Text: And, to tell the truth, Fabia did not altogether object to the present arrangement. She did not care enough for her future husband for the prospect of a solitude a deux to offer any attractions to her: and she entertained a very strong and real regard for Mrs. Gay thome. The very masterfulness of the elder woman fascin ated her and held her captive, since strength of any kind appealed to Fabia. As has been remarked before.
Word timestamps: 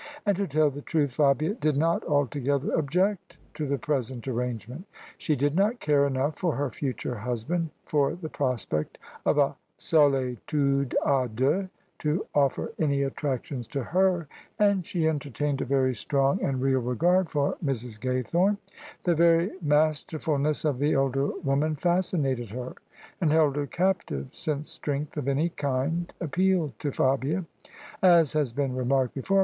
And, 0.25 0.35
to 0.37 0.47
tell 0.47 0.71
the 0.71 0.81
truth, 0.81 1.11
Fabia 1.11 1.53
did 1.53 1.77
not 1.77 2.03
altogether 2.05 2.73
object 2.73 3.37
to 3.53 3.67
the 3.67 3.77
present 3.77 4.27
arrangement. 4.27 4.85
She 5.19 5.35
did 5.35 5.53
not 5.55 5.79
care 5.79 6.07
enough 6.07 6.37
for 6.39 6.55
her 6.55 6.71
future 6.71 7.19
husband 7.19 7.69
for 7.85 8.15
the 8.15 8.27
prospect 8.27 8.97
of 9.27 9.37
a 9.37 9.55
solitude 9.77 10.95
a 11.05 11.29
deux 11.31 11.67
to 11.99 12.25
offer 12.33 12.73
any 12.79 13.03
attractions 13.03 13.67
to 13.67 13.83
her: 13.83 14.27
and 14.57 14.87
she 14.87 15.07
entertained 15.07 15.61
a 15.61 15.65
very 15.65 15.93
strong 15.93 16.41
and 16.41 16.63
real 16.63 16.81
regard 16.81 17.29
for 17.29 17.55
Mrs. 17.63 17.99
Gay 18.01 18.23
thome. 18.23 18.57
The 19.03 19.13
very 19.13 19.51
masterfulness 19.61 20.65
of 20.65 20.79
the 20.79 20.93
elder 20.93 21.27
woman 21.27 21.75
fascin 21.75 22.25
ated 22.25 22.49
her 22.49 22.73
and 23.21 23.31
held 23.31 23.55
her 23.55 23.67
captive, 23.67 24.29
since 24.31 24.67
strength 24.67 25.15
of 25.15 25.27
any 25.27 25.49
kind 25.49 26.11
appealed 26.19 26.79
to 26.79 26.91
Fabia. 26.91 27.45
As 28.01 28.33
has 28.33 28.51
been 28.51 28.75
remarked 28.75 29.13
before. 29.13 29.39